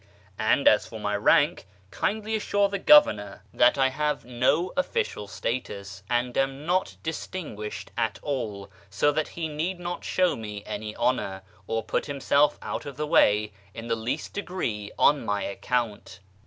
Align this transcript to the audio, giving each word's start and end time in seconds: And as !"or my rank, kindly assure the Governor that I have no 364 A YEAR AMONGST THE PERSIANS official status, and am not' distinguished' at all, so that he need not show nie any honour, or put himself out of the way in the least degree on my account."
And 0.39 0.67
as 0.67 0.91
!"or 0.91 0.99
my 0.99 1.15
rank, 1.15 1.67
kindly 1.91 2.35
assure 2.35 2.69
the 2.69 2.79
Governor 2.79 3.43
that 3.53 3.77
I 3.77 3.89
have 3.89 4.25
no 4.25 4.69
364 4.69 4.71
A 4.71 4.73
YEAR 4.73 4.73
AMONGST 4.73 4.73
THE 4.75 4.81
PERSIANS 4.81 4.83
official 4.87 5.27
status, 5.27 6.03
and 6.09 6.37
am 6.39 6.65
not' 6.65 6.95
distinguished' 7.03 7.91
at 8.09 8.19
all, 8.23 8.71
so 8.89 9.11
that 9.11 9.27
he 9.27 9.47
need 9.47 9.79
not 9.79 10.03
show 10.03 10.33
nie 10.33 10.63
any 10.65 10.95
honour, 10.95 11.43
or 11.67 11.83
put 11.83 12.07
himself 12.07 12.57
out 12.63 12.87
of 12.87 12.97
the 12.97 13.05
way 13.05 13.51
in 13.75 13.85
the 13.89 13.95
least 13.95 14.33
degree 14.33 14.89
on 14.97 15.23
my 15.23 15.43
account." 15.43 16.19